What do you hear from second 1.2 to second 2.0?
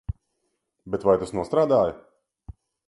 tas nostrādāja?